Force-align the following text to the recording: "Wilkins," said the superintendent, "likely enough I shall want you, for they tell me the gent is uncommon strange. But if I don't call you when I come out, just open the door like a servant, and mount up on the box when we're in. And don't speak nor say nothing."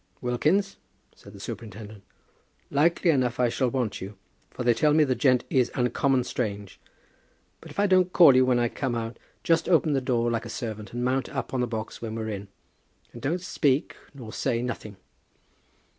"Wilkins," 0.19 0.77
said 1.13 1.31
the 1.33 1.39
superintendent, 1.39 2.03
"likely 2.71 3.11
enough 3.11 3.39
I 3.39 3.49
shall 3.49 3.69
want 3.69 4.01
you, 4.01 4.17
for 4.49 4.63
they 4.63 4.73
tell 4.73 4.93
me 4.95 5.03
the 5.03 5.13
gent 5.13 5.43
is 5.51 5.69
uncommon 5.75 6.23
strange. 6.23 6.79
But 7.59 7.69
if 7.69 7.79
I 7.79 7.85
don't 7.85 8.11
call 8.11 8.35
you 8.35 8.43
when 8.43 8.57
I 8.57 8.67
come 8.67 8.95
out, 8.95 9.19
just 9.43 9.69
open 9.69 9.93
the 9.93 10.01
door 10.01 10.31
like 10.31 10.43
a 10.47 10.49
servant, 10.49 10.91
and 10.91 11.05
mount 11.05 11.29
up 11.29 11.53
on 11.53 11.61
the 11.61 11.67
box 11.67 12.01
when 12.01 12.15
we're 12.15 12.29
in. 12.29 12.47
And 13.13 13.21
don't 13.21 13.41
speak 13.41 13.95
nor 14.15 14.33
say 14.33 14.63
nothing." 14.63 14.97